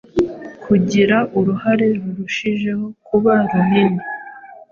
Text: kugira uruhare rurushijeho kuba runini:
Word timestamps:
kugira 0.63 1.17
uruhare 1.37 1.87
rurushijeho 2.01 2.85
kuba 3.07 3.33
runini: 3.51 4.01